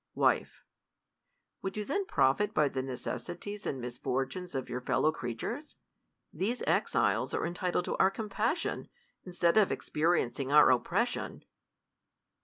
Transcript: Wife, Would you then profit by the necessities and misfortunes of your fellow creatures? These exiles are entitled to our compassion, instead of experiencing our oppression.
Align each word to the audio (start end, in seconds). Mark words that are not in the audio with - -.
Wife, 0.15 0.63
Would 1.61 1.77
you 1.77 1.85
then 1.85 2.07
profit 2.07 2.55
by 2.55 2.69
the 2.69 2.81
necessities 2.81 3.67
and 3.67 3.79
misfortunes 3.79 4.55
of 4.55 4.67
your 4.67 4.81
fellow 4.81 5.11
creatures? 5.11 5.75
These 6.33 6.63
exiles 6.65 7.35
are 7.35 7.45
entitled 7.45 7.85
to 7.85 7.97
our 7.97 8.09
compassion, 8.09 8.87
instead 9.25 9.57
of 9.57 9.71
experiencing 9.71 10.51
our 10.51 10.71
oppression. 10.71 11.43